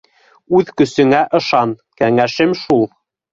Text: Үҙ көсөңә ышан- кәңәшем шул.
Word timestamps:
Үҙ 0.59 0.71
көсөңә 0.81 1.19
ышан- 1.41 1.75
кәңәшем 2.01 2.57
шул. 2.65 2.83